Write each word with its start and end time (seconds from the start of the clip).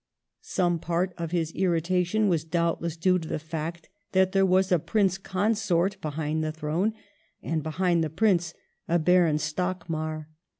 Some 0.41 0.79
part 0.79 1.13
of 1.19 1.29
his 1.29 1.51
initation 1.53 2.27
was 2.27 2.43
doubtless 2.43 2.97
due 2.97 3.19
to 3.19 3.27
the 3.27 3.37
fact 3.37 3.87
that 4.13 4.31
there 4.31 4.47
was 4.47 4.71
a 4.71 4.79
Prince 4.79 5.19
Consoi 5.19 5.91
t 5.91 5.97
behind 6.01 6.43
the 6.43 6.51
Throne, 6.51 6.93
and 7.43 7.61
behind 7.61 8.03
the 8.03 8.09
Prince 8.09 8.55
a 8.87 8.97
Baron 8.97 9.37
Stockmar. 9.37 10.27